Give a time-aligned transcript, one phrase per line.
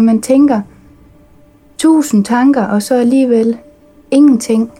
[0.00, 0.60] Man tænker
[1.78, 3.58] tusind tanker, og så alligevel
[4.10, 4.70] ingenting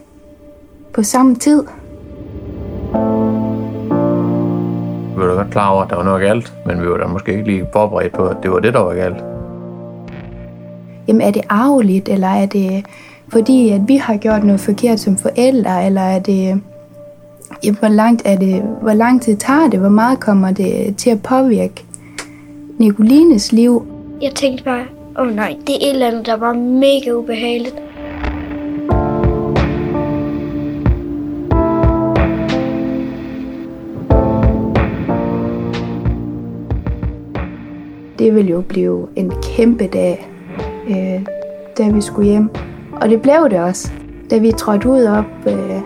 [0.93, 1.63] på samme tid.
[5.15, 7.07] Vi var da godt klar over, at der var noget galt, men vi var da
[7.07, 9.17] måske ikke lige forberedt på, at det var det, der var galt.
[11.07, 12.85] Jamen er det arveligt, eller er det
[13.27, 16.61] fordi, at vi har gjort noget forkert som forældre, eller er det,
[17.63, 21.09] jamen, hvor, langt er det, hvor lang tid tager det, hvor meget kommer det til
[21.09, 21.85] at påvirke
[22.77, 23.85] Nicolines liv?
[24.21, 24.85] Jeg tænkte bare,
[25.17, 27.75] åh oh nej, det er et eller andet, der var mega ubehageligt.
[38.19, 40.29] Det ville jo blive en kæmpe dag,
[40.89, 41.25] øh,
[41.77, 42.49] da vi skulle hjem.
[43.01, 43.91] Og det blev det også,
[44.29, 45.81] da vi trådte ud op øh,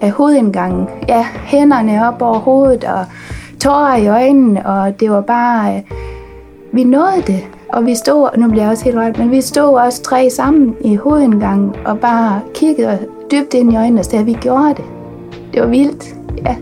[0.00, 0.86] af hovedindgangen.
[1.08, 3.04] Ja, hænderne op over hovedet og
[3.60, 5.76] tårer i øjnene, og det var bare...
[5.76, 5.82] Øh,
[6.74, 9.78] vi nåede det, og vi stod, nu bliver jeg også helt rødt, men vi stod
[9.78, 12.98] også tre sammen i hovedindgangen og bare kiggede
[13.30, 14.84] dybt ind i øjnene og sagde, at vi gjorde det.
[15.54, 16.14] Det var vildt,
[16.46, 16.56] ja.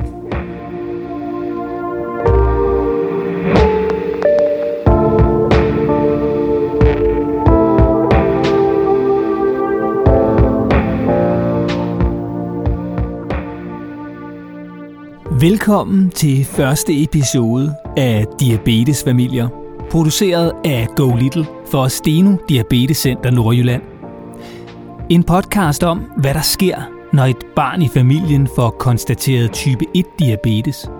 [15.41, 19.60] Velkommen til første episode af Diabetesfamilier,
[19.91, 23.83] produceret af Go Little for Steno Diabetes Center Nordjylland.
[25.09, 26.77] En podcast om, hvad der sker,
[27.13, 30.91] når et barn i familien får konstateret type 1 diabetes,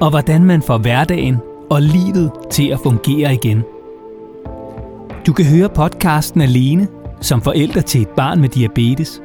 [0.00, 1.36] og hvordan man får hverdagen
[1.70, 3.62] og livet til at fungere igen.
[5.26, 6.88] Du kan høre podcasten alene
[7.20, 9.22] som forældre til et barn med diabetes,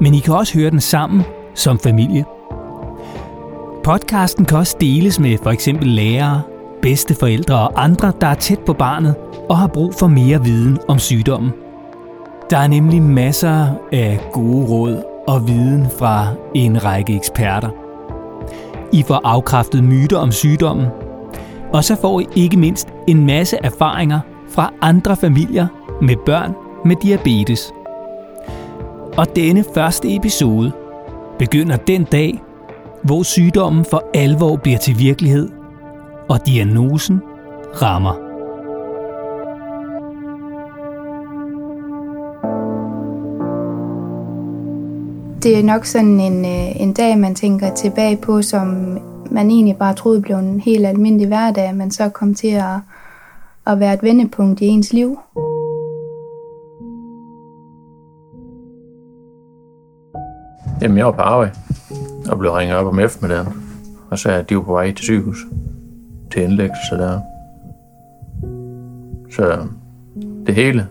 [0.00, 1.22] men I kan også høre den sammen
[1.54, 2.24] som familie.
[3.84, 6.42] Podcasten kan også deles med for eksempel lærere,
[6.82, 9.14] bedsteforældre og andre, der er tæt på barnet
[9.48, 11.50] og har brug for mere viden om sygdommen.
[12.50, 17.68] Der er nemlig masser af gode råd og viden fra en række eksperter.
[18.92, 20.86] I får afkræftet myter om sygdommen,
[21.72, 25.66] og så får I ikke mindst en masse erfaringer fra andre familier
[26.02, 26.54] med børn
[26.84, 27.72] med diabetes.
[29.16, 30.72] Og denne første episode
[31.38, 32.42] begynder den dag,
[33.02, 35.57] hvor sygdommen for alvor bliver til virkelighed,
[36.28, 37.20] og diagnosen
[37.82, 38.28] rammer.
[45.42, 48.66] Det er nok sådan en, øh, en dag, man tænker tilbage på, som
[49.30, 52.78] man egentlig bare troede blev en helt almindelig hverdag, men så kom til at,
[53.66, 55.18] at være et vendepunkt i ens liv.
[60.82, 61.52] Jamen, jeg var på arbejde
[62.30, 63.48] og blev ringet op om eftermiddagen,
[64.10, 65.38] og så at de var på vej til sygehus
[66.32, 67.20] til indlæggelse der.
[69.30, 69.58] Så
[70.46, 70.86] det hele,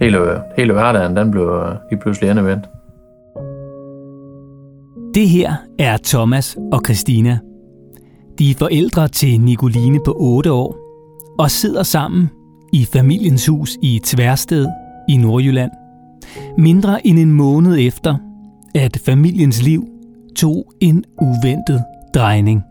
[0.00, 0.18] hele,
[0.56, 2.64] hele hverdagen, den blev øh, lige pludselig endevendt.
[5.14, 7.38] Det her er Thomas og Christina.
[8.38, 10.76] De er forældre til Nicoline på 8 år
[11.38, 12.30] og sidder sammen
[12.72, 14.66] i familiens hus i Tværsted
[15.08, 15.70] i Nordjylland.
[16.58, 18.16] Mindre end en måned efter,
[18.74, 19.88] at familiens liv
[20.36, 21.82] tog en uventet
[22.14, 22.62] drejning.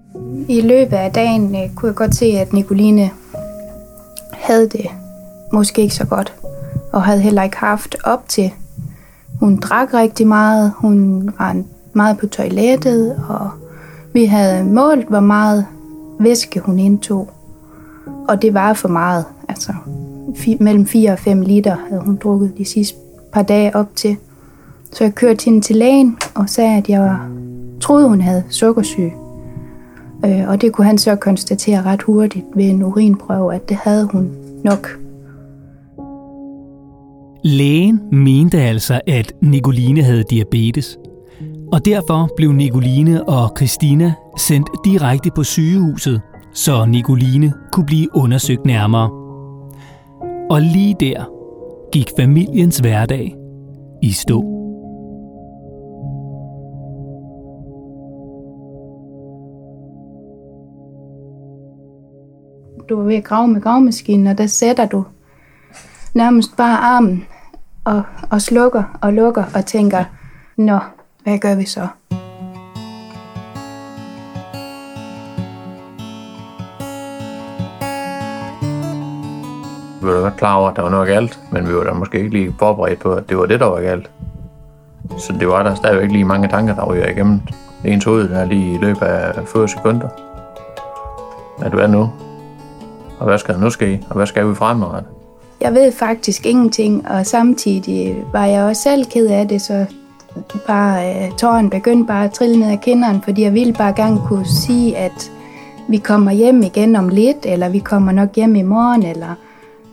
[0.48, 3.10] I løbet af dagen øh, kunne jeg godt se, at Nicoline
[4.34, 4.86] havde det
[5.54, 6.34] måske ikke så godt,
[6.92, 8.52] og havde heller ikke haft op til.
[9.40, 11.64] Hun drak rigtig meget, hun var
[11.94, 13.50] meget på toilettet, og
[14.14, 15.66] vi havde målt, hvor meget
[16.20, 17.30] væske hun indtog.
[18.28, 19.26] Og det var for meget.
[19.50, 19.74] Altså
[20.60, 22.98] mellem 4 og 5 liter havde hun drukket de sidste
[23.34, 24.18] par dage op til.
[24.94, 27.30] Så jeg kørte hende til lægen og sagde, at jeg var,
[27.82, 29.14] troede, hun havde sukkersyge.
[30.26, 34.06] Øh, og det kunne han så konstatere ret hurtigt ved en urinprøve, at det havde
[34.12, 34.32] hun
[34.64, 35.00] nok.
[37.44, 40.98] Lægen mente altså, at Nicoline havde diabetes.
[41.72, 46.22] Og derfor blev Nicoline og Christina sendt direkte på sygehuset,
[46.54, 49.10] så Nicoline kunne blive undersøgt nærmere.
[50.50, 51.30] Og lige der
[51.92, 53.36] gik familiens hverdag
[54.04, 54.57] i stå.
[62.90, 65.06] Du er ved at grave med gravemaskinen, og der sætter du
[66.14, 67.26] nærmest bare armen
[67.84, 70.04] og, og slukker og lukker og tænker,
[70.58, 70.80] nå,
[71.24, 71.88] hvad gør vi så?
[80.02, 81.94] Vi var da godt klar over, at der var noget galt, men vi var da
[81.94, 84.12] måske ikke lige forberedt på, at det var det, der var galt.
[85.18, 87.40] Så det var der stadigvæk lige mange tanker, der ryger igennem
[87.86, 90.10] ens hoved der lige i løbet af få sekunder.
[91.62, 92.10] Er hvad nu?
[93.20, 94.04] Og hvad skal der nu ske?
[94.10, 95.12] Og hvad skal vi fremadrettet?
[95.62, 99.86] jeg ved faktisk ingenting, og samtidig var jeg også selv ked af det, så
[100.68, 104.20] bare øh, tåren begyndte bare at trille ned ad kinderen, fordi jeg ville bare gerne
[104.28, 105.32] kunne sige, at
[105.90, 109.36] vi kommer hjem igen om lidt, eller vi kommer nok hjem i morgen, eller...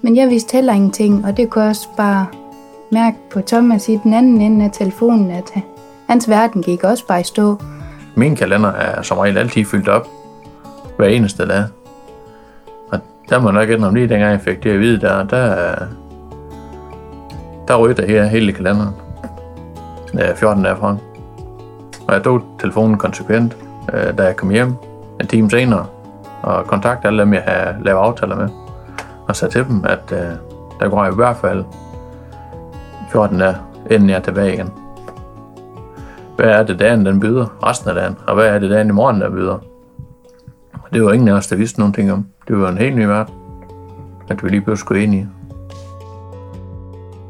[0.02, 2.26] Men jeg vidste heller ingenting, og det kunne også bare
[2.92, 5.54] mærke på Thomas i den anden ende af telefonen, at
[6.08, 7.58] hans verden gik også bare i stå.
[8.14, 10.08] Min kalender er som regel altid fyldt op
[10.96, 11.64] hver eneste dag.
[13.28, 15.74] Der må nok om lige dengang jeg fik det at vide, der, der,
[17.68, 18.94] der røg der her hele kalenderen.
[20.36, 20.96] 14 derfra.
[22.08, 23.56] Og jeg tog telefonen konsekvent,
[23.92, 24.74] øh, da jeg kom hjem
[25.20, 25.86] en time senere,
[26.42, 28.48] og kontaktede alle dem, jeg havde lavet aftaler med,
[29.28, 30.36] og sagde til dem, at øh,
[30.80, 31.64] der går i hvert fald
[33.12, 33.56] 14 dage,
[33.90, 34.70] inden jeg er tilbage igen.
[36.36, 38.16] Hvad er det dagen, den byder resten af dagen?
[38.26, 39.58] Og hvad er det dagen i morgen, der byder?
[40.94, 42.26] Det var ingen af os, der vidste nogen ting om.
[42.48, 43.34] Det var en helt ny verden,
[44.28, 45.24] at vi lige blev skulle ind i.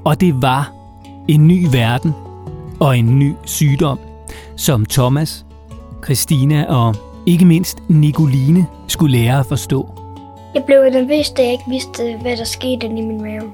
[0.04, 0.72] Og det var
[1.28, 2.12] en ny verden
[2.80, 3.98] og en ny sygdom,
[4.56, 5.46] som Thomas,
[6.04, 6.94] Christina og
[7.26, 9.88] ikke mindst Nicoline skulle lære at forstå.
[10.54, 13.52] Jeg blev nervøs, da jeg ikke vidste, hvad der skete i min mave.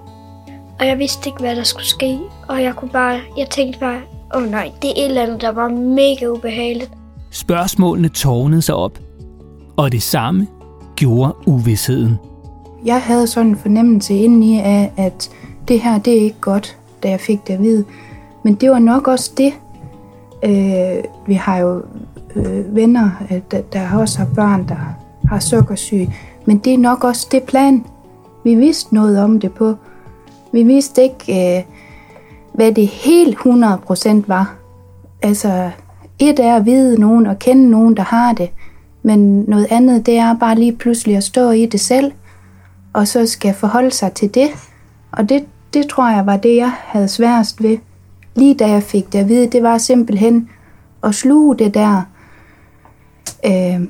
[0.81, 2.19] Og jeg vidste ikke, hvad der skulle ske.
[2.49, 4.01] Og jeg kunne bare, jeg tænkte bare,
[4.35, 6.91] åh oh nej, det er et eller andet, der var mega ubehageligt.
[7.31, 8.99] Spørgsmålene tårnede sig op,
[9.81, 10.47] og det samme
[10.97, 12.19] gjorde uvidsheden.
[12.85, 15.31] Jeg havde sådan en fornemmelse indeni af, at
[15.69, 17.85] det her, det er ikke godt, da jeg fik det at vide.
[18.43, 19.53] Men det var nok også det.
[20.45, 21.83] Øh, vi har jo
[22.37, 24.77] øh, venner, øh, der, der også har børn, der
[25.29, 26.15] har sukkersyge.
[26.47, 27.85] Men det er nok også det plan.
[28.45, 29.75] Vi vidste noget om det på.
[30.53, 31.65] Vi vidste ikke, øh,
[32.55, 34.55] hvad det helt 100% var.
[35.23, 35.71] Altså,
[36.19, 38.51] et er at vide nogen og kende nogen, der har det.
[39.03, 42.13] Men noget andet, det er bare lige pludselig at stå i det selv,
[42.93, 44.49] og så skal forholde sig til det.
[45.13, 45.45] Og det,
[45.75, 47.79] det tror jeg var det, jeg havde sværest ved.
[48.35, 50.49] Lige da jeg fik det at vide, det var simpelthen
[51.05, 52.03] at sluge det der,
[53.47, 53.81] øh,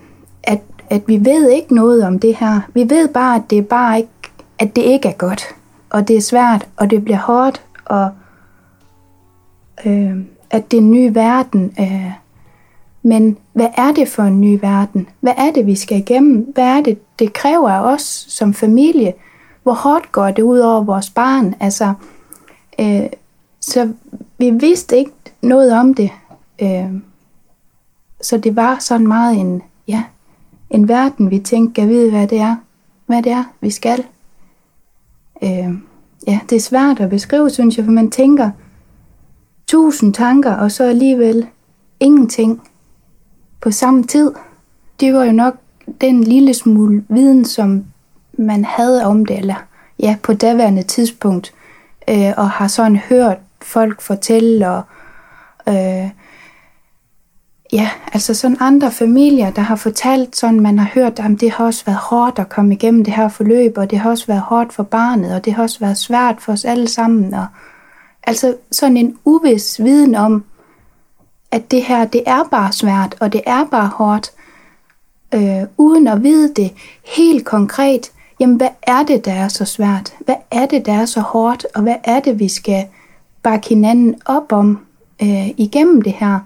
[0.42, 0.60] at,
[0.90, 2.60] at vi ved ikke noget om det her.
[2.74, 4.10] Vi ved bare, at det er bare ikke,
[4.58, 5.44] at det ikke er godt.
[5.90, 8.10] Og det er svært, og det bliver hårdt, og
[9.86, 10.16] øh,
[10.50, 11.74] at det er en ny verden.
[11.80, 12.10] Øh,
[13.02, 15.08] men hvad er det for en ny verden?
[15.20, 16.50] Hvad er det, vi skal igennem?
[16.54, 19.14] Hvad er det, det kræver af os som familie?
[19.62, 21.54] Hvor hårdt går det ud over vores barn?
[21.60, 21.94] Altså,
[22.80, 23.06] øh,
[23.60, 23.92] så
[24.38, 25.12] vi vidste ikke
[25.42, 26.10] noget om det.
[26.62, 26.92] Øh,
[28.20, 30.04] så det var sådan meget en, ja,
[30.70, 32.56] en verden, vi tænkte, kan vide, hvad det er,
[33.06, 34.04] hvad det er, vi skal.
[35.42, 35.74] Øh,
[36.26, 38.50] ja, det er svært at beskrive, synes jeg, for man tænker
[39.66, 41.46] tusind tanker, og så alligevel
[42.00, 42.62] ingenting
[43.60, 44.32] på samme tid.
[45.00, 45.54] Det var jo nok
[46.00, 47.84] den lille smule viden, som
[48.32, 49.64] man havde om det, eller
[49.98, 51.54] ja, på daværende tidspunkt,
[52.10, 54.82] øh, og har sådan hørt folk fortælle, og
[55.68, 56.10] øh,
[57.72, 61.64] ja, altså sådan andre familier, der har fortalt sådan, man har hørt, at det har
[61.64, 64.72] også været hårdt at komme igennem det her forløb, og det har også været hårdt
[64.72, 67.46] for barnet, og det har også været svært for os alle sammen, og
[68.22, 70.44] altså sådan en uvis viden om,
[71.52, 74.32] at det her, det er bare svært, og det er bare hårdt,
[75.34, 76.72] øh, uden at vide det
[77.16, 80.14] helt konkret, jamen hvad er det, der er så svært?
[80.20, 81.66] Hvad er det, der er så hårdt?
[81.74, 82.84] Og hvad er det, vi skal
[83.42, 84.78] bakke hinanden op om
[85.22, 86.38] øh, igennem det her?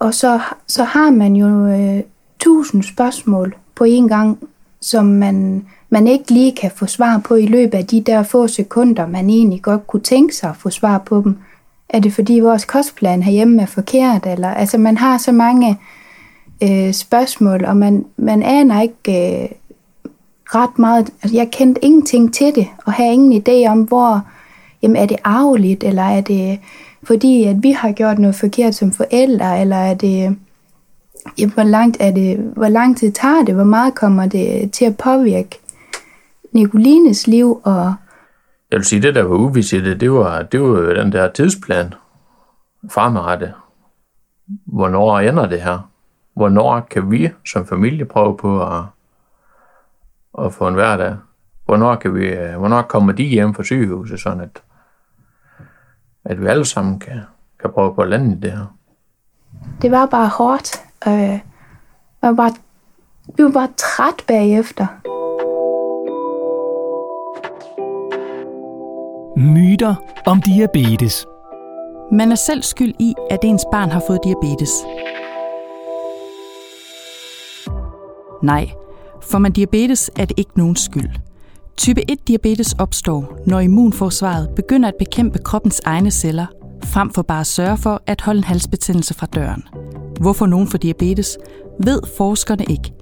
[0.00, 2.02] Og så, så har man jo øh,
[2.38, 4.38] tusind spørgsmål på en gang,
[4.80, 8.48] som man, man ikke lige kan få svar på i løbet af de der få
[8.48, 11.36] sekunder, man egentlig godt kunne tænke sig at få svar på dem.
[11.88, 14.26] Er det fordi vores kostplan herhjemme er forkert?
[14.26, 15.78] Eller, altså man har så mange
[16.62, 19.48] øh, spørgsmål, og man, man aner ikke øh,
[20.44, 21.10] ret meget.
[21.22, 24.22] Altså jeg kendte ingenting til det, og har ingen idé om, hvor
[24.82, 26.58] jamen, er det arveligt, eller er det
[27.02, 30.36] fordi, at vi har gjort noget forkert som forældre, eller er det,
[31.38, 34.84] jamen, hvor, langt er det, hvor lang tid tager det, hvor meget kommer det til
[34.84, 35.58] at påvirke
[36.52, 37.94] Nicolines liv, og
[38.70, 41.30] jeg vil sige, det der var uvist i det, det var, det var den der
[41.30, 41.94] tidsplan
[42.90, 43.52] fremadrettet.
[44.64, 45.90] Hvornår ender det her?
[46.34, 48.82] Hvornår kan vi som familie prøve på at,
[50.44, 51.16] at få en hverdag?
[51.64, 54.62] Hvornår, kan vi, hvornår kommer de hjem fra sygehuset, sådan at,
[56.24, 57.20] at vi alle sammen kan,
[57.60, 58.66] kan prøve på at lande i det her?
[59.82, 60.82] Det var bare hårdt.
[61.06, 61.40] Øh,
[62.22, 62.54] var bare,
[63.36, 64.86] vi var bare træt bagefter.
[69.36, 69.94] Myter
[70.26, 71.26] om diabetes.
[72.12, 74.70] Man er selv skyld i, at ens barn har fået diabetes.
[78.42, 78.70] Nej,
[79.22, 81.10] for man diabetes er det ikke nogen skyld.
[81.76, 86.46] Type 1-diabetes opstår, når immunforsvaret begynder at bekæmpe kroppens egne celler,
[86.84, 89.62] frem for bare at sørge for at holde en halsbetændelse fra døren.
[90.20, 91.38] Hvorfor nogen får diabetes,
[91.84, 92.92] ved forskerne ikke.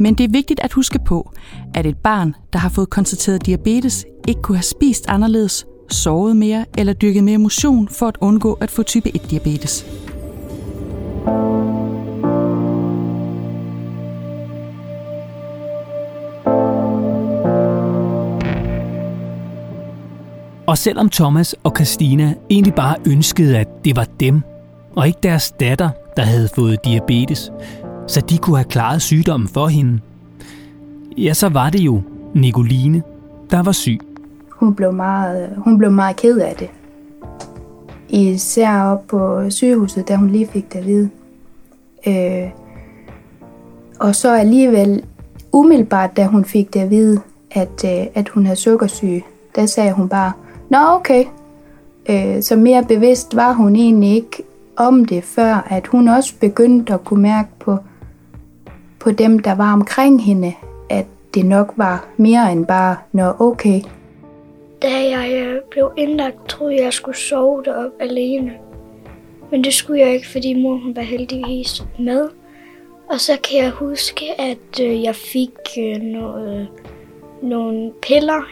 [0.00, 1.30] Men det er vigtigt at huske på,
[1.74, 6.64] at et barn, der har fået konstateret diabetes, ikke kunne have spist anderledes, sovet mere
[6.78, 9.86] eller dyrket mere motion for at undgå at få type 1-diabetes.
[20.66, 24.42] Og selvom Thomas og Christina egentlig bare ønskede, at det var dem,
[24.96, 27.52] og ikke deres datter, der havde fået diabetes,
[28.08, 30.00] så de kunne have klaret sygdommen for hende,
[31.18, 32.02] ja, så var det jo
[32.34, 33.02] Nicoline,
[33.50, 34.11] der var syg.
[34.62, 36.70] Hun blev meget, hun blev meget ked af det.
[38.08, 41.10] Især op på sygehuset, da hun lige fik det at vide.
[42.06, 42.50] Øh,
[44.00, 45.04] og så alligevel
[45.52, 49.24] umiddelbart, da hun fik det at vide, at, øh, at hun havde sukkersyge,
[49.56, 50.32] der sagde hun bare,
[50.70, 51.24] Nå okay.
[52.08, 54.42] Øh, så mere bevidst var hun egentlig ikke
[54.76, 57.76] om det, før at hun også begyndte at kunne mærke på,
[58.98, 60.54] på dem, der var omkring hende,
[60.90, 63.80] at det nok var mere end bare, nå okay.
[64.82, 68.52] Da jeg øh, blev indlagt, troede jeg, skulle sove deroppe alene.
[69.50, 72.28] Men det skulle jeg ikke, fordi mor hun var heldigvis med.
[73.10, 76.68] Og så kan jeg huske, at øh, jeg fik øh, noget,
[77.42, 78.42] nogle piller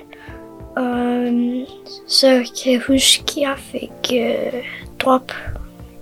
[0.76, 1.66] og øh,
[2.06, 2.28] så
[2.62, 4.64] kan jeg huske, at jeg fik øh,
[4.98, 5.32] drop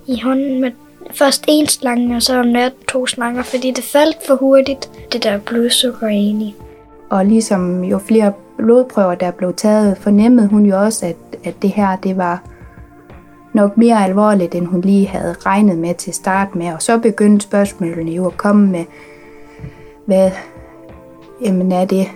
[0.07, 0.71] i hånden med
[1.11, 5.23] først en slange, og så om natten to slanger, fordi det faldt for hurtigt, det
[5.23, 6.55] der blodsukker egentlig.
[7.09, 11.69] Og ligesom jo flere blodprøver, der blev taget, fornemmede hun jo også, at, at det
[11.69, 12.41] her, det var
[13.53, 16.73] nok mere alvorligt, end hun lige havde regnet med til start med.
[16.73, 18.85] Og så begyndte spørgsmålene jo at komme med,
[20.05, 20.31] hvad,
[21.41, 22.07] jamen er det,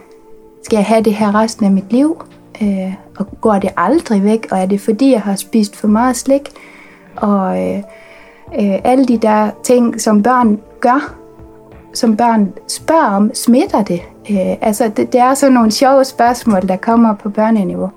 [0.63, 2.23] skal jeg have det her resten af mit liv?
[2.61, 4.47] Øh, og går det aldrig væk?
[4.51, 6.49] Og er det fordi, jeg har spist for meget slik?
[7.15, 7.77] Og øh,
[8.59, 11.22] øh, alle de der ting, som børn gør,
[11.93, 14.01] som børn spørger om, smitter det?
[14.29, 17.91] Øh, altså, det, det er sådan nogle sjove spørgsmål, der kommer på børneniveau.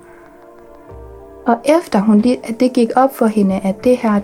[1.45, 4.19] Og efter hun, at det gik op for hende, at det her,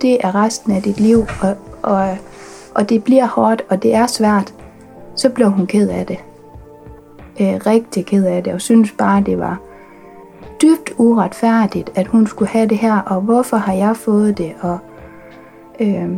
[0.00, 2.16] det er resten af dit liv, og, og,
[2.74, 4.54] og det bliver hårdt, og det er svært,
[5.16, 6.18] så blev hun ked af det.
[7.40, 9.58] Øh, rigtig ked af det, og synes bare, det var
[10.62, 14.78] dybt uretfærdigt, at hun skulle have det her, og hvorfor har jeg fået det, og
[15.80, 16.08] øh,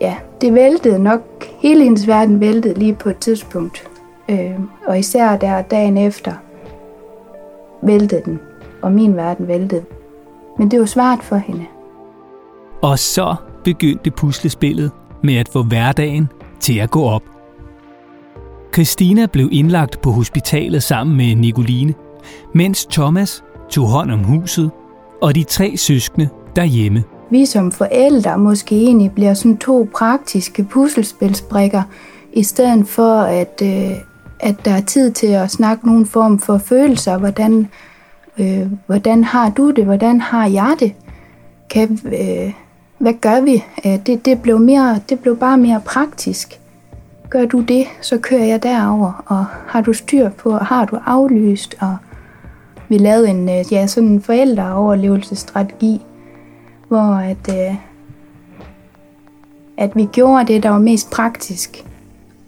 [0.00, 1.22] ja, det væltede nok,
[1.58, 3.88] hele hendes verden væltede lige på et tidspunkt,
[4.28, 4.50] øh,
[4.86, 6.32] og især der dagen efter
[7.82, 8.40] væltede den,
[8.82, 9.84] og min verden væltede.
[10.58, 11.66] Men det var svært for hende.
[12.82, 13.34] Og så
[13.64, 14.90] begyndte puslespillet
[15.22, 16.28] med at få hverdagen
[16.60, 17.22] til at gå op.
[18.74, 21.94] Christina blev indlagt på hospitalet sammen med Nicoline,
[22.54, 24.70] mens Thomas tog hånd om huset
[25.22, 27.04] og de tre søskende derhjemme.
[27.30, 31.82] Vi som forældre måske egentlig bliver sådan to praktiske puslespilsbrikker,
[32.32, 33.90] i stedet for at, øh,
[34.40, 37.18] at der er tid til at snakke nogen form for følelser.
[37.18, 37.68] Hvordan,
[38.38, 39.84] øh, hvordan har du det?
[39.84, 40.92] Hvordan har jeg det?
[41.70, 42.52] Kan, øh,
[42.98, 43.64] hvad gør vi?
[44.06, 46.60] Det, det, blev mere, det blev bare mere praktisk.
[47.30, 50.98] Gør du det, så kører jeg derover, og har du styr på, og har du
[51.06, 51.96] aflyst, og
[52.88, 56.02] vi lavede en, øh, ja, sådan en forældreoverlevelsesstrategi,
[56.88, 57.74] hvor at, øh,
[59.76, 61.84] at vi gjorde det, der var mest praktisk.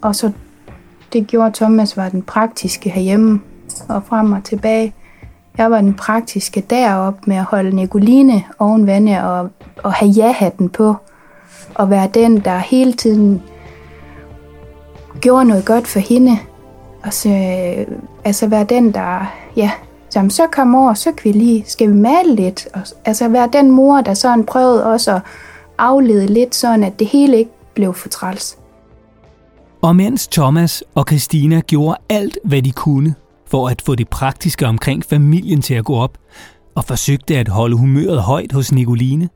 [0.01, 0.33] Og så
[1.13, 3.41] det gjorde Thomas var den praktiske herhjemme
[3.89, 4.95] og frem og tilbage.
[5.59, 9.51] Jeg var den praktiske derop med at holde Nicoline oven vande og,
[9.83, 10.95] og have ja-hatten på.
[11.75, 13.43] Og være den, der hele tiden
[15.21, 16.39] gjorde noget godt for hende.
[17.05, 19.71] Og så, øh, altså være den, der ja,
[20.17, 22.69] Jamen, så kom over, så kan vi lige, skal vi male lidt?
[22.75, 25.23] Og, altså være den mor, der sådan prøvede også at
[25.79, 28.59] aflede lidt, sådan at det hele ikke blev for træls.
[29.83, 33.15] Og mens Thomas og Christina gjorde alt, hvad de kunne
[33.47, 36.19] for at få det praktiske omkring familien til at gå op,
[36.75, 39.29] og forsøgte at holde humøret højt hos Nicoline,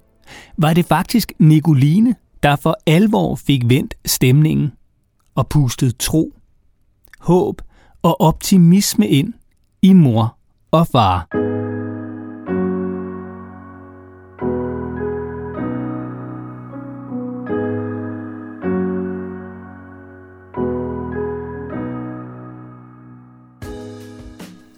[0.59, 4.73] var det faktisk Nicoline, der for alvor fik vendt stemningen
[5.35, 6.33] og pustet tro,
[7.21, 7.63] håb
[8.03, 9.33] og optimisme ind
[9.83, 10.37] i mor
[10.73, 11.27] og far.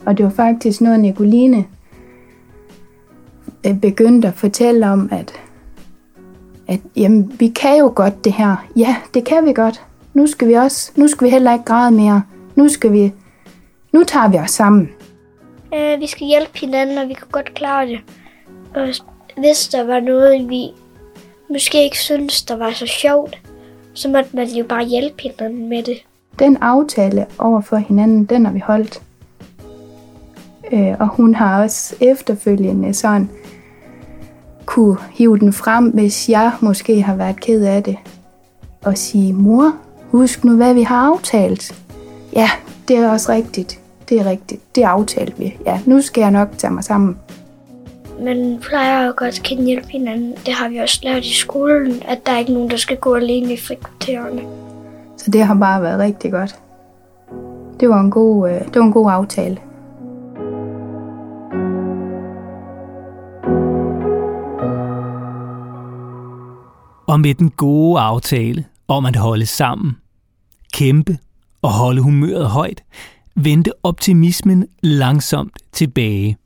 [0.06, 1.64] Og det var faktisk noget, Nicoline
[3.66, 5.32] øh, begyndte at fortælle om, at,
[6.68, 8.66] at jamen, vi kan jo godt det her.
[8.76, 9.82] Ja, det kan vi godt.
[10.14, 12.22] Nu skal vi også, nu skal vi heller ikke græde mere.
[12.56, 13.12] Nu skal vi,
[13.92, 14.90] nu tager vi os sammen
[15.74, 18.00] øh, vi skal hjælpe hinanden, og vi kunne godt klare det.
[18.74, 18.88] Og
[19.36, 20.70] hvis der var noget, vi
[21.50, 23.38] måske ikke synes, der var så sjovt,
[23.94, 25.96] så måtte man jo bare hjælpe hinanden med det.
[26.38, 29.02] Den aftale over for hinanden, den har vi holdt.
[30.72, 33.30] Øh, og hun har også efterfølgende sådan
[34.66, 37.96] kunne hive den frem, hvis jeg måske har været ked af det.
[38.82, 39.72] Og sige, mor,
[40.10, 41.74] husk nu, hvad vi har aftalt.
[42.32, 42.50] Ja,
[42.88, 43.80] det er også rigtigt.
[44.08, 44.76] Det er rigtigt.
[44.76, 45.56] Det aftalte vi.
[45.66, 47.18] Ja, nu skal jeg nok tage mig sammen.
[48.20, 50.34] Men plejer at godt kan hjælpe hinanden.
[50.46, 53.14] Det har vi også lært i skolen, at der er ikke nogen, der skal gå
[53.14, 54.42] alene i frikvartererne.
[55.16, 56.58] Så det har bare været rigtig godt.
[57.80, 59.58] Det var en god, øh, det var en god aftale.
[67.06, 69.96] Og med den gode aftale om at holde sammen,
[70.73, 71.18] kæmpe
[71.62, 72.82] og holde humøret højt,
[73.36, 76.36] vendte optimismen langsomt tilbage.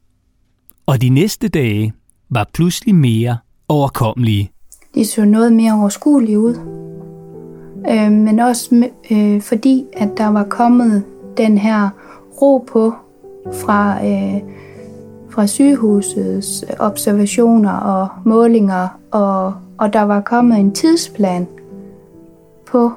[0.87, 1.93] Og de næste dage
[2.31, 4.51] var pludselig mere overkommelige.
[4.95, 6.55] De så noget mere overskuelige ud.
[7.91, 11.05] Øh, men også øh, fordi, at der var kommet
[11.37, 11.89] den her
[12.43, 12.93] ro på
[13.53, 14.43] fra, øh,
[15.31, 21.47] fra sygehusets observationer og målinger, og, og der var kommet en tidsplan
[22.67, 22.93] på,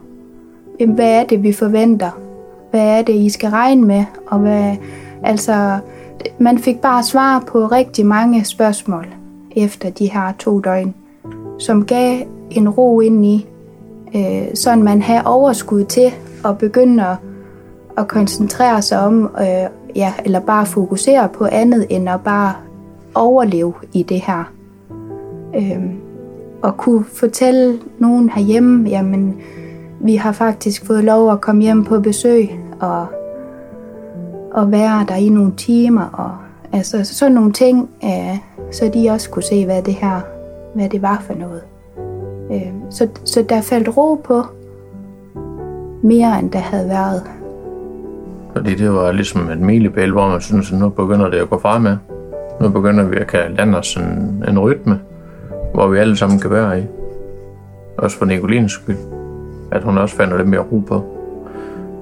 [0.88, 2.12] hvad er det, vi forventer
[2.72, 4.76] hvad er det, I skal regne med, og hvad,
[5.24, 5.80] altså,
[6.40, 9.08] man fik bare svar på rigtig mange spørgsmål
[9.56, 10.94] efter de her to døgn,
[11.60, 13.48] som gav en ro ind i,
[14.16, 16.14] øh, sådan man havde overskud til
[16.46, 17.16] at begynde at,
[17.98, 22.54] at koncentrere sig om, øh, ja, eller bare fokusere på andet, end at bare
[23.16, 24.52] overleve i det her.
[25.56, 25.84] Øh,
[26.62, 29.36] og kunne fortælle nogen herhjemme, jamen,
[30.04, 33.06] vi har faktisk fået lov at komme hjem på besøg og,
[34.52, 36.06] og være der i nogle timer.
[36.14, 36.38] Og,
[36.78, 38.38] altså sådan nogle ting, øh,
[38.72, 40.22] så de også kunne se, hvad det her
[40.76, 41.62] hvad det var for noget.
[42.52, 44.44] Øh, så, så der faldt ro på
[46.04, 47.24] mere, end der havde været.
[48.56, 51.60] Fordi det var ligesom et milepæl, hvor man synes, at nu begynder det at gå
[51.60, 51.98] fremad.
[52.62, 55.00] Nu begynder vi at kan lande os en, en rytme,
[55.74, 56.84] hvor vi alle sammen kan være i.
[57.98, 59.21] Også for Nicolines skyld
[59.72, 61.04] at hun også fandt lidt mere ro på.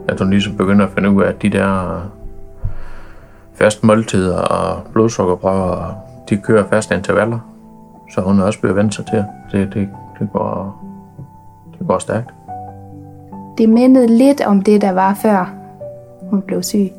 [0.07, 2.01] At hun ligesom begynder at finde ud af, at de der
[3.53, 5.93] fast måltider og blodsukkerprøver,
[6.29, 7.39] de kører fast intervaller.
[8.13, 9.25] Så hun er også bliver vant sig til.
[9.51, 10.83] Det, det, det, går,
[11.79, 12.33] det går stærkt.
[13.57, 15.53] Det mindede lidt om det, der var før
[16.29, 16.91] hun blev syg.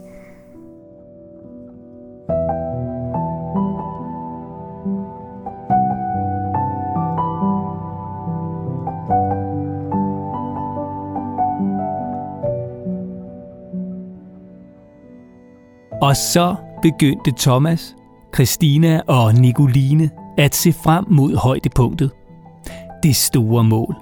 [16.10, 17.96] Og så begyndte Thomas,
[18.34, 22.10] Christina og Nicoline at se frem mod højdepunktet.
[23.02, 23.94] Det store mål.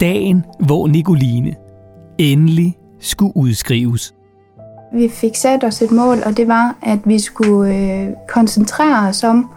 [0.00, 1.54] Dagen, hvor Nicoline
[2.18, 4.14] endelig skulle udskrives.
[4.94, 9.24] Vi fik sat os et mål, og det var, at vi skulle øh, koncentrere os
[9.24, 9.50] om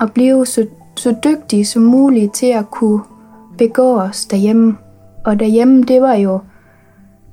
[0.00, 3.00] at blive så, så dygtige som muligt til at kunne
[3.58, 4.76] begå os derhjemme.
[5.24, 6.40] Og derhjemme, det var jo,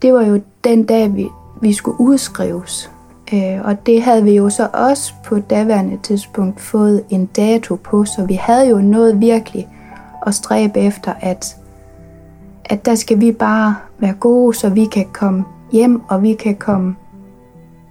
[0.01, 1.27] det var jo den dag, vi,
[1.61, 2.91] vi skulle udskrives.
[3.33, 8.05] Øh, og det havde vi jo så også på daværende tidspunkt fået en dato på,
[8.05, 9.67] så vi havde jo noget virkelig
[10.27, 11.57] at stræbe efter, at,
[12.65, 16.55] at der skal vi bare være gode, så vi kan komme hjem, og vi kan
[16.55, 16.95] komme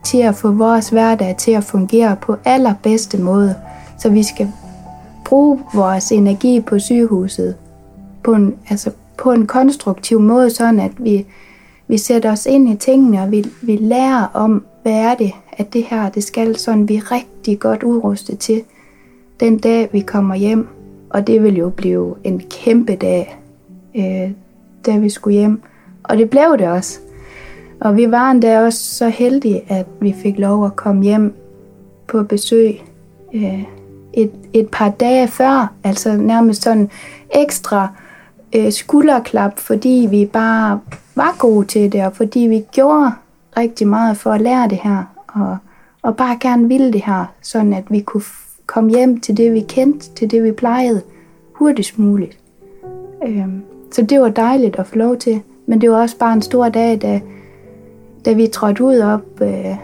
[0.05, 3.55] til at få vores hverdag til at fungere på allerbedste måde.
[3.99, 4.53] Så vi skal
[5.25, 7.57] bruge vores energi på sygehuset
[8.25, 11.27] på en, altså på en konstruktiv måde, sådan at vi,
[11.89, 15.85] vi sætter os ind i tingene, og vi, vi lærer om, være det, at det
[15.85, 18.63] her, det skal sådan, vi rigtig godt udrustet til
[19.41, 20.69] den dag, vi kommer hjem.
[21.11, 23.39] Og det vil jo blive en kæmpe dag,
[23.97, 24.31] øh,
[24.87, 25.63] da vi skulle hjem.
[26.03, 26.99] Og det blev det også.
[27.81, 31.35] Og vi var endda også så heldige, at vi fik lov at komme hjem
[32.07, 32.83] på besøg
[33.35, 33.63] øh,
[34.15, 35.73] et, et par dage før.
[35.85, 36.91] Altså nærmest sådan
[37.35, 37.89] ekstra
[38.55, 40.81] øh, skulderklap, fordi vi bare
[41.15, 43.13] var gode til det, og fordi vi gjorde
[43.57, 45.57] rigtig meget for at lære det her, og,
[46.03, 48.23] og bare gerne ville det her, sådan at vi kunne
[48.67, 51.03] komme hjem til det, vi kendte, til det, vi plejede,
[51.53, 52.39] hurtigst muligt.
[53.27, 56.43] Øhm, så det var dejligt at få lov til, men det var også bare en
[56.43, 57.21] stor dag, da,
[58.25, 59.77] da vi trådte ud op øh,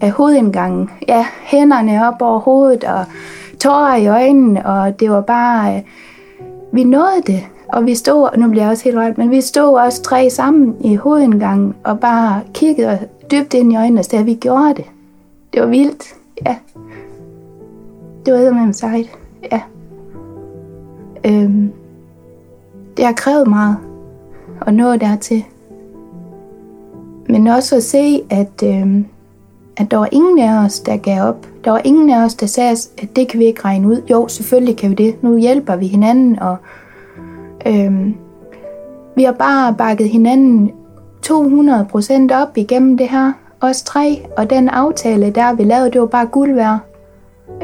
[0.00, 0.90] af hovedindgangen.
[1.08, 3.04] Ja, hænderne op over hovedet, og
[3.60, 5.76] tårer i øjnene, og det var bare...
[5.76, 5.82] Øh,
[6.74, 9.78] vi nåede det, og vi stod, nu bliver jeg også helt ret, men vi stod
[9.78, 12.98] også tre sammen i hovedindgangen og bare kiggede
[13.30, 14.84] dybt ind i øjnene og sagde, at vi gjorde det.
[15.52, 16.14] Det var vildt.
[16.46, 16.56] Ja.
[18.26, 19.10] Det var med sejt.
[19.52, 19.60] Ja.
[21.24, 21.72] Øhm,
[22.96, 23.76] det har krævet meget
[24.66, 25.44] at nå dertil.
[27.28, 29.06] Men også at se, at, øhm,
[29.76, 31.46] at der var ingen af os, der gav op.
[31.64, 34.02] Der var ingen af os, der sagde, at det kan vi ikke regne ud.
[34.10, 35.22] Jo, selvfølgelig kan vi det.
[35.22, 36.56] Nu hjælper vi hinanden, og
[37.66, 38.14] øhm,
[39.16, 40.70] vi har bare bakket hinanden
[41.26, 43.32] 200% op igennem det her.
[43.60, 46.78] Os tre, og den aftale, der vi lavede, det var bare guld værd.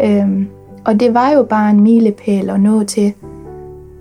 [0.05, 0.49] Øhm,
[0.85, 3.15] og det var jo bare en milepæl at nå til.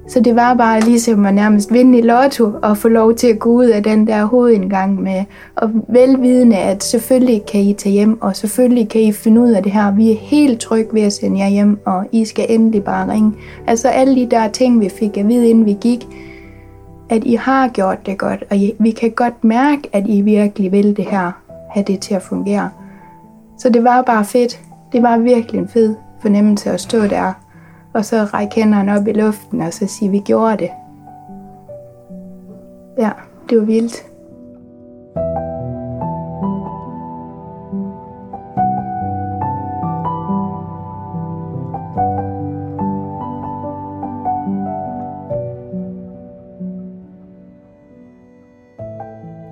[0.08, 3.40] Så det var bare ligesom at nærmest vinde i lotto og få lov til at
[3.40, 5.24] gå ud af den der hovedindgang med,
[5.56, 9.64] og velvidende, at selvfølgelig kan I tage hjem, og selvfølgelig kan I finde ud af
[9.64, 9.92] det her.
[9.92, 13.34] Vi er helt trygge ved at sende jer hjem, og I skal endelig bare ringe.
[13.68, 16.08] Altså alle de der ting, vi fik at vide, inden vi gik,
[17.10, 20.72] at I har gjort det godt, og I, vi kan godt mærke, at I virkelig
[20.72, 21.32] vil det her,
[21.70, 22.70] have det til at fungere.
[23.58, 24.60] Så det var bare fedt.
[24.92, 27.34] Det var virkelig en fed fornemmelse at stå der
[27.98, 30.70] og så række hænderne op i luften og så sige, vi gjorde det.
[32.98, 33.12] Ja,
[33.50, 34.04] det var vildt.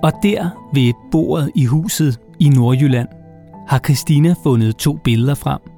[0.02, 3.08] Og der ved bordet i huset i Nordjylland
[3.68, 5.60] har Christina fundet to billeder frem–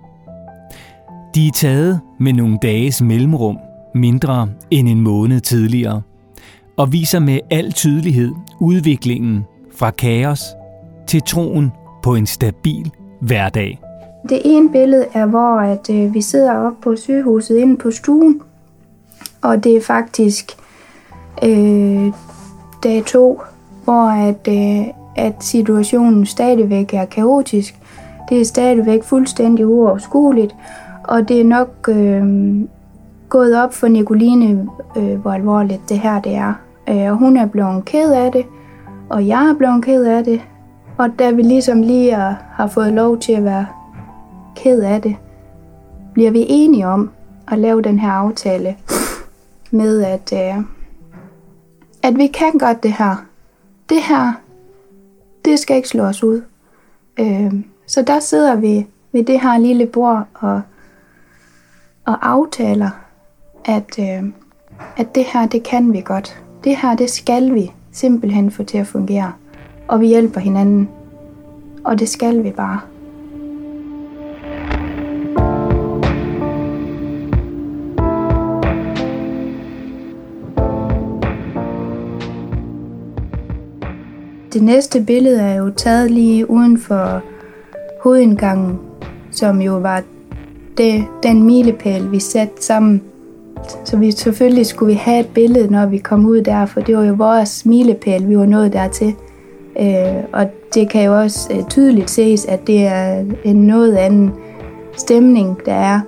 [1.38, 3.58] de er taget med nogle dages mellemrum,
[3.94, 6.02] mindre end en måned tidligere,
[6.76, 9.44] og viser med al tydelighed udviklingen
[9.76, 10.42] fra kaos
[11.06, 11.72] til troen
[12.02, 13.78] på en stabil hverdag.
[14.28, 18.40] Det ene billede er, hvor at, øh, vi sidder oppe på sygehuset inde på stuen,
[19.42, 20.52] og det er faktisk
[21.44, 22.12] øh,
[22.82, 23.42] dag to,
[23.84, 27.78] hvor at, øh, at situationen stadigvæk er kaotisk.
[28.28, 30.54] Det er stadigvæk fuldstændig uoverskueligt,
[31.08, 32.24] og det er nok øh,
[33.28, 36.54] gået op for Nicoline, øh, hvor alvorligt det her det er.
[36.88, 38.46] Øh, og hun er blevet ked af det,
[39.08, 40.40] og jeg er blevet ked af det.
[40.98, 43.66] Og da vi ligesom lige er, har fået lov til at være
[44.56, 45.16] ked af det,
[46.12, 47.10] bliver vi enige om
[47.48, 48.76] at lave den her aftale
[49.70, 50.64] med, at, øh,
[52.02, 53.26] at vi kan godt det her.
[53.88, 54.32] Det her,
[55.44, 56.42] det skal ikke slå os ud.
[57.20, 57.54] Øh,
[57.86, 60.62] så der sidder vi ved det her lille bord og
[62.08, 62.90] og aftaler,
[63.64, 64.30] at, øh,
[64.96, 66.42] at det her, det kan vi godt.
[66.64, 69.32] Det her, det skal vi simpelthen få til at fungere.
[69.88, 70.88] Og vi hjælper hinanden.
[71.84, 72.80] Og det skal vi bare.
[84.52, 87.22] Det næste billede er jo taget lige uden for
[88.02, 88.78] hovedindgangen,
[89.30, 90.02] som jo var
[90.78, 93.02] det, den milepæl, vi satte sammen.
[93.84, 96.96] Så vi selvfølgelig skulle vi have et billede, når vi kom ud der, for det
[96.96, 99.14] var jo vores milepæl, vi var nået dertil.
[99.80, 104.32] Øh, og det kan jo også øh, tydeligt ses, at det er en noget anden
[104.96, 106.00] stemning, der er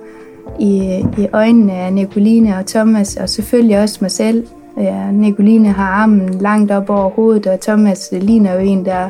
[0.59, 4.47] i, i øjnene af Nicoline og Thomas, og selvfølgelig også mig selv.
[4.77, 9.09] Ja, Nicoline har armen langt op over hovedet, og Thomas ligner jo en, der er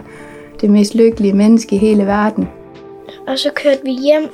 [0.61, 2.47] det mest lykkelige menneske i hele verden.
[3.27, 4.29] Og så kørte vi hjem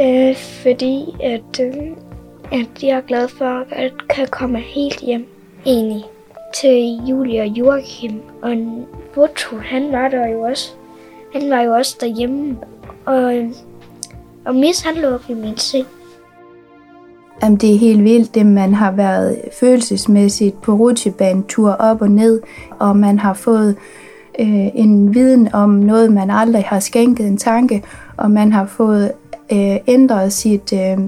[0.00, 1.74] Øh, fordi at, øh,
[2.52, 5.26] at jeg er glad for, at kan komme helt hjem
[5.66, 6.04] egentlig
[6.54, 8.20] til Julie og Joachim.
[8.42, 8.56] Og
[9.14, 10.72] Boto, han var der jo også.
[11.32, 12.56] Han var jo også derhjemme.
[13.04, 13.50] Og, øh,
[14.44, 15.86] og Miss, han lå i min seng.
[17.42, 22.40] Jamen, det er helt vildt, det man har været følelsesmæssigt på rutsjebanetur op og ned,
[22.78, 23.76] og man har fået
[24.38, 27.82] øh, en viden om noget, man aldrig har skænket en tanke,
[28.16, 29.12] og man har fået
[29.52, 30.98] øh, ændret sit, øh,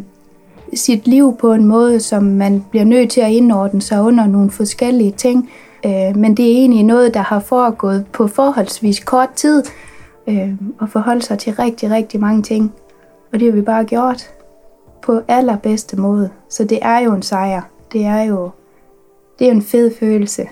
[0.75, 4.51] sit liv på en måde, som man bliver nødt til at indordne sig under nogle
[4.51, 5.51] forskellige ting.
[5.87, 9.63] Øh, men det er egentlig noget, der har foregået på forholdsvis kort tid,
[10.27, 12.73] øh, og forholde sig til rigtig, rigtig mange ting.
[13.33, 14.31] Og det har vi bare gjort
[15.03, 16.31] på allerbedste måde.
[16.51, 17.63] Så det er jo en sejr.
[17.93, 18.51] Det er jo
[19.39, 20.43] det er en fed følelse.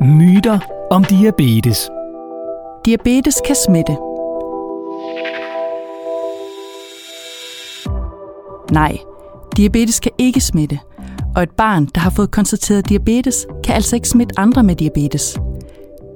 [0.00, 0.58] Myter
[0.90, 1.90] om diabetes.
[2.84, 3.96] Diabetes kan smitte.
[8.72, 8.98] Nej,
[9.56, 10.78] diabetes kan ikke smitte,
[11.36, 15.38] og et barn, der har fået konstateret diabetes, kan altså ikke smitte andre med diabetes.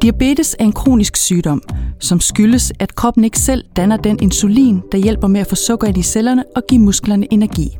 [0.03, 1.63] Diabetes er en kronisk sygdom,
[2.01, 5.87] som skyldes, at kroppen ikke selv danner den insulin, der hjælper med at få sukker
[5.99, 7.77] i cellerne og give musklerne energi.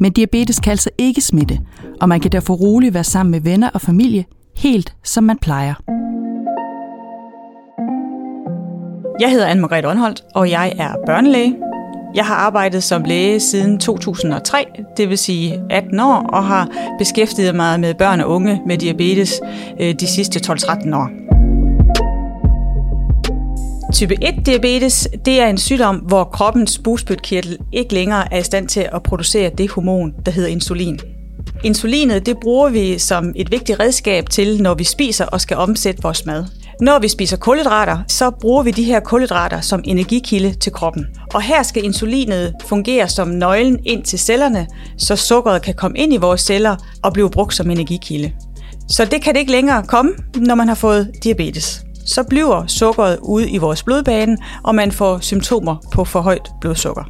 [0.00, 1.58] Men diabetes kan altså ikke smitte,
[2.00, 4.24] og man kan derfor roligt være sammen med venner og familie,
[4.56, 5.74] helt som man plejer.
[9.20, 11.56] Jeg hedder Anne-Margrethe Rønholdt, og jeg er børnelæge.
[12.14, 17.54] Jeg har arbejdet som læge siden 2003, det vil sige 18 år, og har beskæftiget
[17.54, 19.40] mig med børn og unge med diabetes
[19.80, 21.10] øh, de sidste 12-13 år.
[23.92, 28.88] Type 1-diabetes det er en sygdom, hvor kroppens bugspytkirtel ikke længere er i stand til
[28.92, 31.00] at producere det hormon, der hedder insulin.
[31.64, 36.02] Insulinet det bruger vi som et vigtigt redskab til, når vi spiser og skal omsætte
[36.02, 36.44] vores mad.
[36.80, 41.06] Når vi spiser kulhydrater, så bruger vi de her kulhydrater som energikilde til kroppen.
[41.34, 44.66] Og her skal insulinet fungere som nøglen ind til cellerne,
[44.98, 48.32] så sukkeret kan komme ind i vores celler og blive brugt som energikilde.
[48.88, 51.82] Så det kan det ikke længere komme, når man har fået diabetes.
[52.06, 57.04] Så bliver sukkeret ude i vores blodbane, og man får symptomer på for højt blodsukker.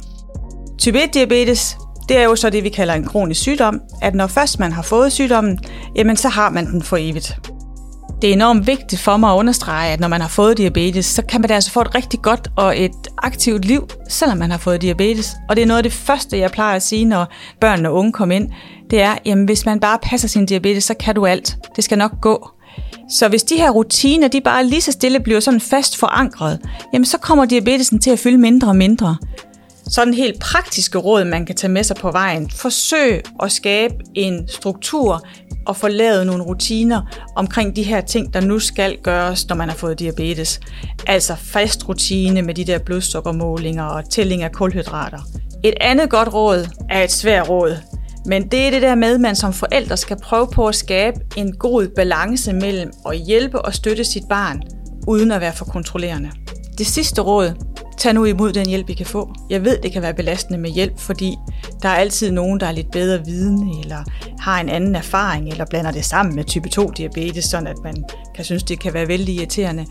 [0.79, 1.77] Type 1-diabetes
[2.09, 4.81] det er jo så det, vi kalder en kronisk sygdom, at når først man har
[4.81, 5.59] fået sygdommen,
[5.95, 7.39] jamen så har man den for evigt.
[8.21, 11.21] Det er enormt vigtigt for mig at understrege, at når man har fået diabetes, så
[11.21, 14.81] kan man altså få et rigtig godt og et aktivt liv, selvom man har fået
[14.81, 15.35] diabetes.
[15.49, 17.25] Og det er noget af det første, jeg plejer at sige, når
[17.61, 18.49] børn og unge kommer ind,
[18.89, 21.57] det er, jamen hvis man bare passer sin diabetes, så kan du alt.
[21.75, 22.49] Det skal nok gå.
[23.09, 26.59] Så hvis de her rutiner, de bare lige så stille bliver sådan fast forankret,
[26.93, 29.17] jamen så kommer diabetesen til at fylde mindre og mindre.
[29.89, 32.49] Sådan helt praktiske råd, man kan tage med sig på vejen.
[32.49, 35.25] Forsøg at skabe en struktur
[35.67, 37.01] og få lavet nogle rutiner
[37.35, 40.59] omkring de her ting, der nu skal gøres, når man har fået diabetes.
[41.07, 45.19] Altså fast rutine med de der blodsukkermålinger og tælling af kulhydrater.
[45.63, 47.77] Et andet godt råd er et svært råd,
[48.25, 51.19] men det er det der med, at man som forældre skal prøve på at skabe
[51.35, 54.61] en god balance mellem at hjælpe og støtte sit barn,
[55.07, 56.31] uden at være for kontrollerende.
[56.77, 57.53] Det sidste råd,
[57.97, 59.33] tag nu imod den hjælp, I kan få.
[59.49, 61.35] Jeg ved, det kan være belastende med hjælp, fordi
[61.81, 64.03] der er altid nogen, der er lidt bedre viden, eller
[64.39, 68.03] har en anden erfaring, eller blander det sammen med type 2-diabetes, sådan at man
[68.35, 69.85] kan synes, det kan være vældig irriterende.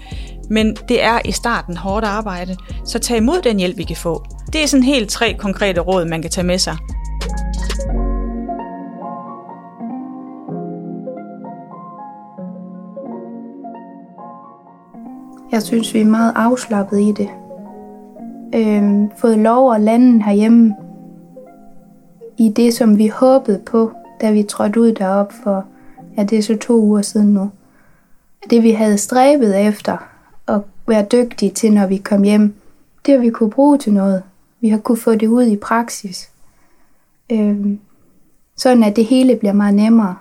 [0.51, 4.25] Men det er i starten hårdt arbejde, så tag imod den hjælp, I kan få.
[4.53, 6.77] Det er sådan helt tre konkrete råd, man kan tage med sig.
[15.53, 17.29] Jeg synes, vi er meget afslappet i det.
[18.55, 20.75] Øhm, fået lov at lande herhjemme
[22.39, 25.65] i det, som vi håbede på, da vi trådte ud derop for,
[26.17, 27.51] ja, det er så to uger siden nu.
[28.51, 29.97] Det vi havde stræbet efter
[30.49, 32.55] at være dygtige til, når vi kom hjem,
[33.07, 34.23] det har vi kunne bruge til noget.
[34.61, 36.31] Vi har kunne få det ud i praksis.
[37.33, 37.79] Øhm,
[38.57, 40.17] sådan at det hele bliver meget nemmere.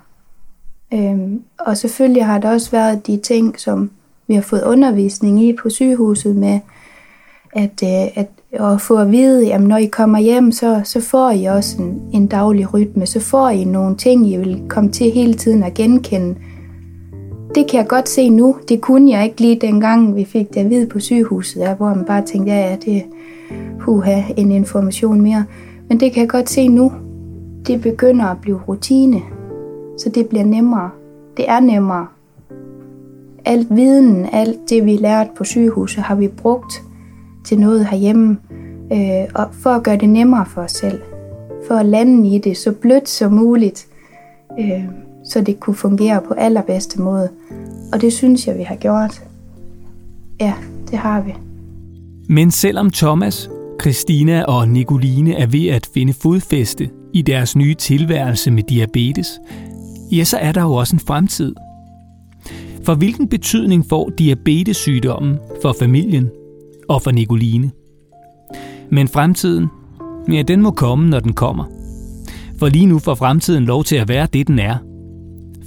[0.94, 3.92] Øhm, og selvfølgelig har der også været de ting, som
[4.28, 6.60] vi har fået undervisning i på sygehuset med,
[7.54, 11.32] at, øh, at, at få at vide, at når I kommer hjem, så, så får
[11.32, 15.12] I også en, en daglig rytme, så får I nogle ting, I vil komme til
[15.12, 16.36] hele tiden at genkende.
[17.56, 18.56] Det kan jeg godt se nu.
[18.70, 21.94] Det kunne jeg ikke lige dengang, vi fik det at vide på sygehuset, der, hvor
[21.94, 23.04] man bare tænkte, ja, ja, det
[23.80, 25.46] puha, en information mere.
[25.90, 26.92] Men det kan jeg godt se nu.
[27.68, 29.22] Det begynder at blive rutine,
[29.98, 30.90] så det bliver nemmere.
[31.38, 32.08] Det er nemmere
[33.46, 36.84] alt viden, alt det vi lærte på sygehuset, har vi brugt
[37.46, 38.38] til noget herhjemme,
[38.94, 41.02] øh, og for at gøre det nemmere for os selv.
[41.68, 43.88] For at lande i det så blødt som muligt,
[44.60, 44.84] øh,
[45.26, 47.30] så det kunne fungere på allerbedste måde.
[47.94, 49.24] Og det synes jeg, vi har gjort.
[50.40, 50.54] Ja,
[50.92, 51.34] det har vi.
[52.30, 53.50] Men selvom Thomas,
[53.82, 59.40] Christina og Nicoline er ved at finde fodfæste i deres nye tilværelse med diabetes,
[60.12, 61.56] ja, så er der jo også en fremtid.
[62.86, 66.30] For hvilken betydning får diabetessygdommen for familien
[66.90, 67.72] og for Nicoline?
[68.92, 69.68] Men fremtiden,
[70.32, 71.64] ja, den må komme, når den kommer.
[72.60, 74.78] For lige nu får fremtiden lov til at være det, den er.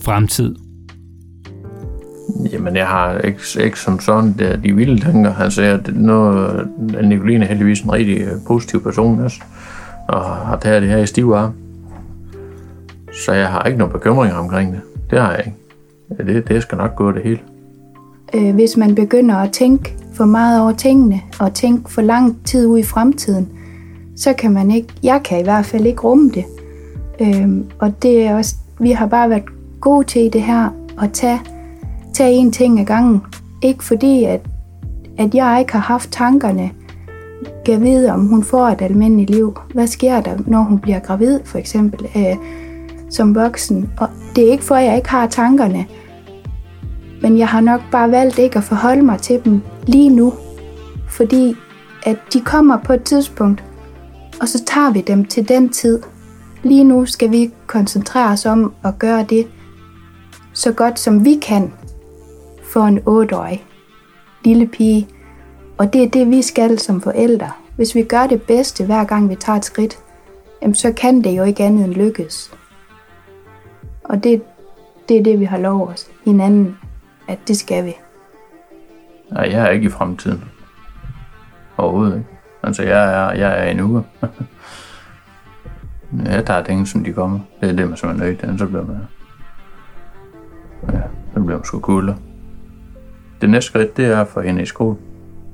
[0.03, 0.57] Fremtid.
[2.53, 5.35] Jamen, jeg har ikke, ikke som sådan der, de vilde tanker.
[5.35, 9.41] Altså, jeg, nu er Nicoline heldigvis en rigtig øh, positiv person også,
[10.09, 11.53] og har taget det her i stiv arm.
[13.25, 14.81] Så jeg har ikke nogen bekymringer omkring det.
[15.11, 15.58] Det har jeg ikke.
[16.19, 17.41] Ja, det, det skal nok gå det hele.
[18.35, 22.67] Øh, hvis man begynder at tænke for meget over tingene, og tænke for lang tid
[22.67, 23.49] ud i fremtiden,
[24.17, 26.45] så kan man ikke, jeg kan i hvert fald ikke rumme det.
[27.21, 29.45] Øh, og det er også, vi har bare været
[29.81, 30.71] gode til i det her,
[31.03, 31.41] at tage,
[32.15, 33.23] tage en ting ad gangen.
[33.63, 34.41] Ikke fordi, at,
[35.19, 36.71] at jeg ikke har haft tankerne,
[37.65, 39.59] kan vide, om hun får et almindeligt liv.
[39.75, 42.37] Hvad sker der, når hun bliver gravid, for eksempel, øh,
[43.11, 43.91] som voksen?
[43.99, 45.87] Og det er ikke for, at jeg ikke har tankerne,
[47.23, 50.33] men jeg har nok bare valgt ikke at forholde mig til dem lige nu,
[51.09, 51.57] fordi
[52.03, 53.65] at de kommer på et tidspunkt,
[54.41, 56.03] og så tager vi dem til den tid.
[56.63, 59.47] Lige nu skal vi koncentrere os om at gøre det
[60.53, 61.73] så godt som vi kan
[62.73, 63.65] for en 8-årig
[64.45, 65.09] lille pige,
[65.79, 67.51] Og det er det, vi skal som forældre.
[67.77, 69.99] Hvis vi gør det bedste hver gang vi tager et skridt,
[70.63, 72.53] jamen så kan det jo ikke andet end lykkes.
[74.05, 74.43] Og det,
[75.09, 76.77] det er det, vi har lov os hinanden,
[77.29, 77.95] at det skal vi.
[79.31, 80.45] Nej, jeg er ikke i fremtiden.
[81.77, 82.29] Overhovedet ikke.
[82.63, 84.05] Altså, jeg er, jeg er en uge.
[86.33, 87.41] jeg tager tingene, som de kommer.
[87.61, 88.97] Det er det, man som er nødt til, så bliver man...
[90.93, 91.01] Ja,
[91.35, 92.15] så bliver man sgu cool.
[93.41, 94.97] Det næste skridt, det er at få hende i skole.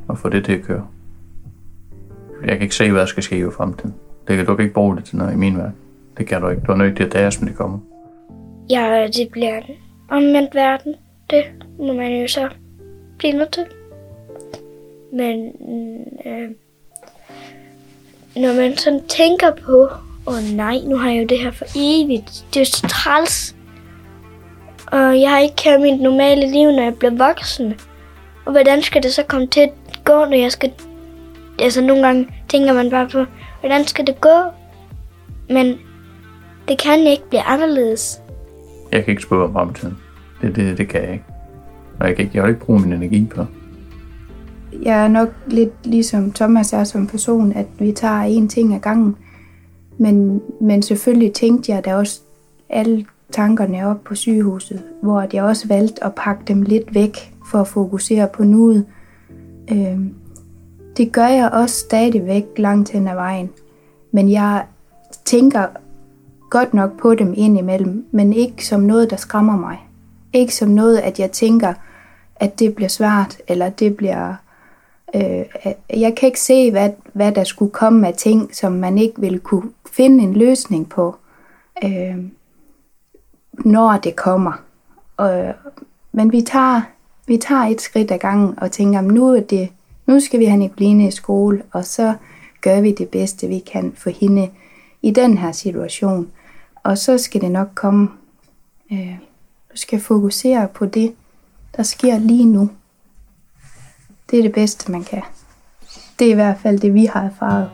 [0.09, 0.87] Og få det til at køre.
[2.41, 3.95] Jeg kan ikke se, hvad der skal ske i fremtiden.
[4.29, 5.75] Det kan, du ikke bruge det til noget i min verden.
[6.17, 6.63] Det kan du ikke.
[6.67, 7.79] Du er nødt til at tage som det kommer.
[8.71, 9.65] Ja, det bliver en
[10.09, 10.95] omvendt verden.
[11.31, 11.45] Det
[11.79, 12.49] må man jo så
[13.19, 13.65] blive nødt til.
[15.13, 15.47] Men
[16.27, 16.51] øh,
[18.37, 19.89] når man sådan tænker på,
[20.27, 22.45] åh oh, nej, nu har jeg jo det her for evigt.
[22.55, 23.57] Det er jo så træls.
[24.87, 27.75] Og jeg har ikke kendt mit normale liv, når jeg bliver voksen.
[28.45, 29.73] Og hvordan skal det så komme til at
[30.05, 30.73] gå, når jeg skal...
[31.59, 33.25] Altså nogle gange tænker man bare på,
[33.61, 34.39] hvordan skal det gå?
[35.49, 35.79] Men
[36.69, 38.21] det kan ikke blive anderledes.
[38.93, 39.99] Jeg kan ikke spørge om fremtiden.
[40.45, 41.25] Det, det, det kan jeg ikke.
[42.01, 43.45] Og jeg kan ikke, jeg vil ikke bruge min energi på.
[44.83, 48.81] Jeg er nok lidt ligesom Thomas er som person, at vi tager en ting ad
[48.81, 49.17] gangen.
[49.99, 52.21] Men, men selvfølgelig tænkte jeg da også
[52.69, 57.61] alle tankerne op på sygehuset, hvor jeg også valgte at pakke dem lidt væk for
[57.61, 58.87] at fokusere på nuet.
[59.73, 59.99] Øh,
[60.97, 63.51] det gør jeg også stadigvæk langt hen ad vejen.
[64.13, 64.65] Men jeg
[65.25, 65.67] tænker
[66.51, 69.79] godt nok på dem indimellem, men ikke som noget, der skræmmer mig.
[70.35, 71.75] Ikke som noget, at jeg tænker,
[72.37, 74.35] at det bliver svært, eller det bliver...
[75.15, 75.45] Øh,
[75.91, 79.39] jeg kan ikke se, hvad, hvad der skulle komme af ting, som man ikke ville
[79.39, 81.17] kunne finde en løsning på,
[81.85, 82.17] øh,
[83.65, 84.53] når det kommer.
[85.17, 85.55] Og,
[86.13, 86.81] men vi tager,
[87.27, 89.69] vi tager et skridt ad gangen og tænker, nu, er det,
[90.07, 92.15] nu skal vi have Nicoline i skole, og så
[92.61, 94.51] gør vi det bedste, vi kan for hende
[95.03, 96.31] i den her situation.
[96.83, 98.09] Og så skal det nok komme.
[98.93, 99.17] Øh,
[99.75, 101.15] skal fokusere på det,
[101.77, 102.71] der sker lige nu.
[104.31, 105.23] Det er det bedste, man kan.
[106.19, 107.71] Det er i hvert fald det, vi har erfaret.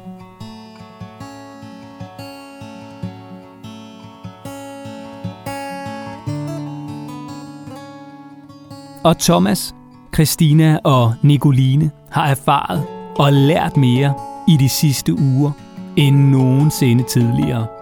[9.05, 9.75] Og Thomas,
[10.15, 12.87] Christina og Nicoline har erfaret
[13.17, 14.15] og lært mere
[14.49, 15.53] i de sidste uger
[15.97, 17.80] end nogensinde tidligere.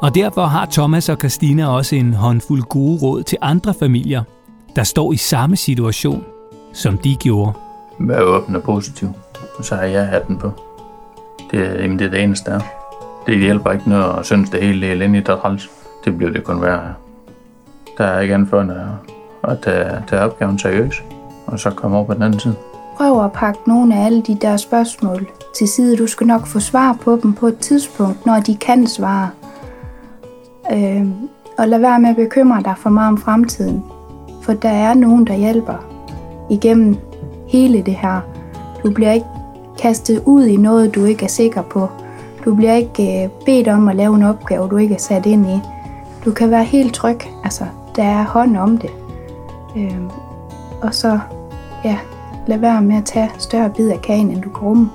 [0.00, 4.22] Og derfor har Thomas og Christina også en håndfuld gode råd til andre familier,
[4.76, 6.24] der står i samme situation,
[6.72, 7.52] som de gjorde.
[7.98, 9.08] Vær åben og positiv,
[9.58, 10.52] og så har jeg hatten på.
[11.50, 12.60] Det er, jamen, det er det eneste der.
[13.26, 15.70] Det hjælper ikke noget at synes det hele er elendigt og træls.
[16.04, 16.94] Det bliver det kun værre.
[17.98, 18.72] Der er ikke andet for end
[19.42, 21.02] at tage, tage opgaven seriøst,
[21.46, 22.54] og så komme over på den anden side.
[22.96, 25.26] Prøv at pakke nogle af alle de der spørgsmål
[25.58, 25.96] til side.
[25.96, 29.30] Du skal nok få svar på dem på et tidspunkt, når de kan svare.
[30.72, 31.06] Øh,
[31.58, 33.84] og lad være med at bekymre dig for meget om fremtiden.
[34.42, 35.74] For der er nogen, der hjælper
[36.50, 36.96] igennem
[37.48, 38.20] hele det her.
[38.84, 39.26] Du bliver ikke
[39.82, 41.88] kastet ud i noget, du ikke er sikker på.
[42.44, 45.46] Du bliver ikke øh, bedt om at lave en opgave, du ikke er sat ind
[45.46, 45.60] i.
[46.24, 47.18] Du kan være helt tryg.
[47.44, 47.64] Altså,
[47.96, 48.90] der er hånd om det.
[49.76, 50.00] Øh,
[50.82, 51.18] og så,
[51.84, 51.98] ja,
[52.46, 54.90] lad være med at tage større bid af kagen, end du kan rumme.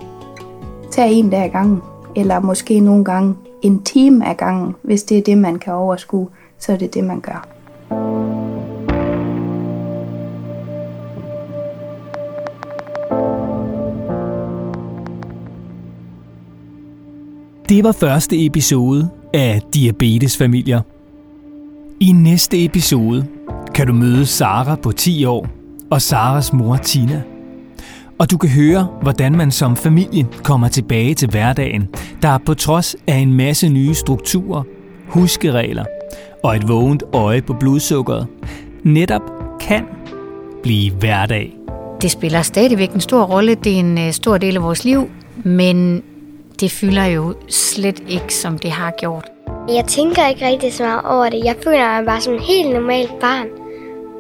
[0.92, 1.82] Tag en dag ad gangen,
[2.16, 3.36] eller måske nogle gange
[3.66, 4.76] en time ad gangen.
[4.82, 6.28] Hvis det er det, man kan overskue,
[6.60, 7.48] så er det det, man gør.
[17.70, 20.82] Det var første episode af Diabetesfamilier.
[22.00, 23.28] I næste episode
[23.76, 25.48] kan du møde Sara på 10 år
[25.92, 27.35] og Saras mor Tina.
[28.20, 31.88] Og du kan høre, hvordan man som familie kommer tilbage til hverdagen,
[32.22, 34.64] der på trods af en masse nye strukturer,
[35.08, 35.86] huskeregler
[36.44, 38.28] og et vågent øje på blodsukkeret,
[38.84, 39.22] netop
[39.60, 39.86] kan
[40.64, 41.58] blive hverdag.
[42.02, 43.56] Det spiller stadigvæk en stor rolle.
[43.56, 45.10] Det er en øh, stor del af vores liv,
[45.44, 46.04] men
[46.60, 49.26] det fylder jo slet ikke, som det har gjort.
[49.70, 51.42] Jeg tænker ikke rigtig så meget over det.
[51.46, 53.48] Jeg føler mig bare som en helt normalt barn,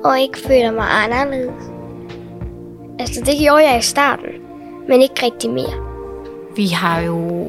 [0.06, 1.75] og ikke føler mig anderledes.
[3.00, 4.30] Altså, det gjorde jeg i starten,
[4.88, 5.74] men ikke rigtig mere.
[6.56, 7.48] Vi har jo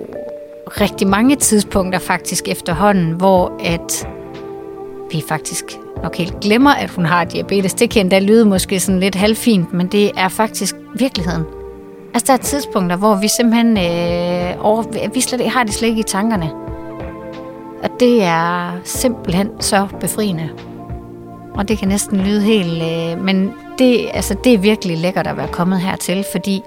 [0.66, 4.08] rigtig mange tidspunkter faktisk efterhånden, hvor at
[5.12, 5.64] vi faktisk
[6.02, 7.74] nok helt glemmer, at hun har diabetes.
[7.74, 11.44] Det kan endda lyde måske sådan lidt halvfint, men det er faktisk virkeligheden.
[12.14, 16.00] Altså, der er tidspunkter, hvor vi simpelthen øh, over, vi slet, har det slet ikke
[16.00, 16.50] i tankerne.
[17.82, 20.50] Og det er simpelthen så befriende.
[21.56, 22.82] Og det kan næsten lyde helt...
[22.82, 26.62] Øh, men det, altså, det er virkelig lækkert at være kommet hertil, fordi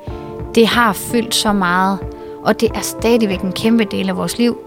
[0.56, 2.00] Det har fyldt så meget,
[2.44, 4.58] og det er stadigvæk en kæmpe del af vores liv.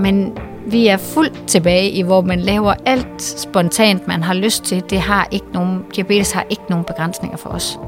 [0.00, 4.82] Men vi er fuldt tilbage i, hvor man laver alt spontant, man har lyst til.
[4.90, 7.78] Det har ikke nogen, diabetes har ikke nogen begrænsninger for os.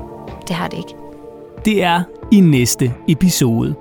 [0.49, 0.95] Det har det ikke.
[1.65, 3.75] Det er i næste episode.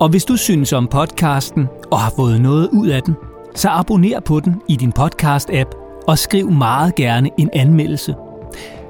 [0.00, 3.14] Og hvis du synes om podcasten og har fået noget ud af den,
[3.54, 8.14] så abonner på den i din podcast-app og skriv meget gerne en anmeldelse.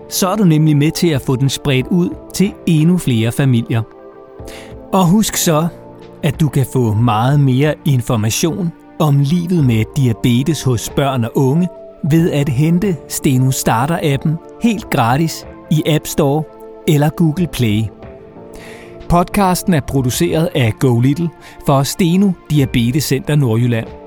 [0.08, 3.82] Så er du nemlig med til at få den spredt ud til endnu flere familier.
[4.92, 5.66] Og husk så,
[6.22, 11.68] at du kan få meget mere information om livet med diabetes hos børn og unge
[12.10, 16.42] ved at hente Steno Starter-appen helt gratis i App Store
[16.88, 17.82] eller Google Play.
[19.08, 21.28] Podcasten er produceret af Go Little
[21.66, 24.03] for Steno Diabetes Center Nordjylland.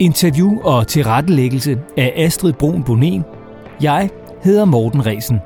[0.00, 3.24] Interview og tilrettelæggelse af Astrid Brun Bonen.
[3.82, 4.10] Jeg
[4.42, 5.38] hedder Morten Resen.